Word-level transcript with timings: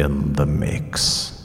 In 0.00 0.32
the 0.32 0.46
mix. 0.46 1.39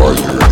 fire. 0.00 0.49